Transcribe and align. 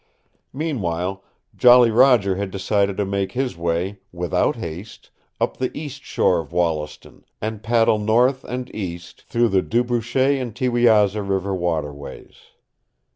Meanwhile 0.51 1.23
Jolly 1.55 1.91
Roger 1.91 2.35
had 2.35 2.49
decided 2.49 2.97
to 2.97 3.05
make 3.05 3.33
his 3.33 3.55
way 3.55 3.99
without 4.11 4.55
haste 4.55 5.11
up 5.39 5.57
the 5.57 5.69
east 5.77 6.03
shore 6.03 6.39
of 6.39 6.51
Wollaston, 6.51 7.23
and 7.39 7.61
paddle 7.61 7.99
north 7.99 8.43
and 8.45 8.73
east 8.75 9.21
through 9.27 9.49
the 9.49 9.61
Du 9.61 9.83
Brochet 9.83 10.39
and 10.41 10.55
Thiewiaza 10.55 11.21
River 11.21 11.53
waterways. 11.53 12.33